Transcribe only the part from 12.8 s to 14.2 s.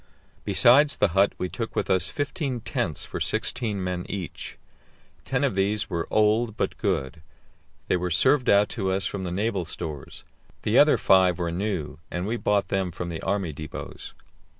from the army depots.